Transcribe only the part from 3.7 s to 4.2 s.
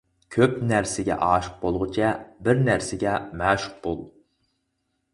بول.